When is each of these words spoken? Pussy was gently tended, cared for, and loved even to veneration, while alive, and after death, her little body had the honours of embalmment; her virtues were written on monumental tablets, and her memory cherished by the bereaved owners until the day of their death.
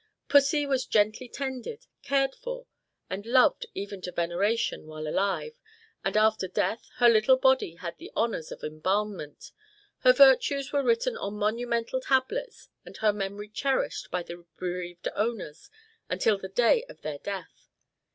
Pussy 0.27 0.65
was 0.65 0.87
gently 0.87 1.29
tended, 1.29 1.85
cared 2.01 2.33
for, 2.33 2.65
and 3.07 3.23
loved 3.23 3.67
even 3.75 4.01
to 4.01 4.11
veneration, 4.11 4.87
while 4.87 5.07
alive, 5.07 5.59
and 6.03 6.17
after 6.17 6.47
death, 6.47 6.89
her 6.95 7.07
little 7.07 7.37
body 7.37 7.75
had 7.75 7.99
the 7.99 8.11
honours 8.17 8.51
of 8.51 8.63
embalmment; 8.63 9.51
her 9.99 10.11
virtues 10.11 10.73
were 10.73 10.81
written 10.81 11.15
on 11.17 11.35
monumental 11.35 12.01
tablets, 12.01 12.69
and 12.83 12.97
her 12.97 13.13
memory 13.13 13.47
cherished 13.47 14.09
by 14.09 14.23
the 14.23 14.43
bereaved 14.57 15.07
owners 15.13 15.69
until 16.09 16.35
the 16.39 16.49
day 16.49 16.83
of 16.89 17.01
their 17.01 17.19
death. 17.19 17.69